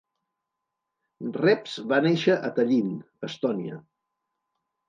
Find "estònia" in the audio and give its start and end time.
3.29-3.81